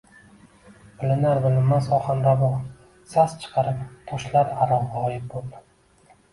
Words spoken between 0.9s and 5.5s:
bilinar-bilinmas ohanrabo sas chiqarib toshlararo g‘oyib